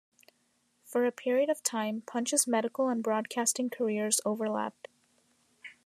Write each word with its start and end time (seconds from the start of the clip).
For 0.83 1.05
a 1.05 1.11
period 1.11 1.47
of 1.51 1.61
time, 1.61 2.01
Punch's 2.07 2.47
medical 2.47 2.89
and 2.89 3.03
broadcasting 3.03 3.69
careers 3.69 4.19
overlapped. 4.25 4.87